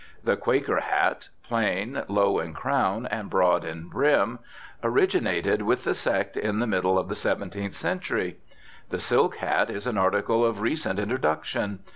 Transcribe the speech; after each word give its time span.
The 0.23 0.35
Quaker 0.35 0.79
hat, 0.79 1.29
plain, 1.43 2.01
low 2.07 2.39
in 2.39 2.55
crown, 2.55 3.05
and 3.11 3.29
broad 3.29 3.63
in 3.63 3.87
brim, 3.87 4.39
originated 4.81 5.61
with 5.61 5.83
the 5.83 5.93
sect 5.93 6.35
in 6.35 6.57
the 6.57 6.65
middle 6.65 6.97
of 6.97 7.07
the 7.07 7.13
17th 7.13 7.75
century. 7.75 8.37
The 8.89 8.99
silk 8.99 9.35
hat 9.35 9.69
is 9.69 9.85
an 9.85 9.99
article 9.99 10.43
of 10.43 10.59
recent 10.59 10.97
introduction. 10.97 11.81